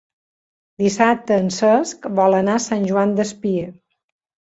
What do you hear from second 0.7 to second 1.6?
Dissabte en